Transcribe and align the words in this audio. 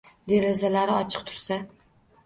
Derazalari 0.31 0.97
ochiq 1.03 1.29
tursa 1.31 1.63